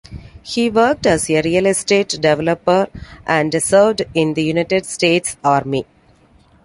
[0.41, 2.87] He worked as a real estate developer
[3.27, 5.85] and served in the United States Army.